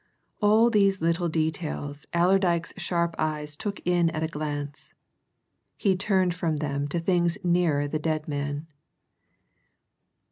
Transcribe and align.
All 0.41 0.71
these 0.71 0.99
little 0.99 1.29
details 1.29 2.07
Allerdyke's 2.11 2.73
sharp 2.75 3.13
eyes 3.19 3.55
took 3.55 3.79
in 3.85 4.09
at 4.09 4.23
a 4.23 4.27
glance; 4.27 4.95
he 5.77 5.95
turned 5.95 6.33
from 6.33 6.57
them 6.57 6.87
to 6.87 6.97
the 6.97 7.05
things 7.05 7.37
nearer 7.43 7.87
the 7.87 7.99
dead 7.99 8.27
man. 8.27 8.65